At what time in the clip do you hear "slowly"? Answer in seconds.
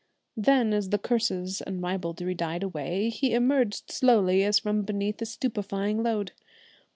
3.91-4.43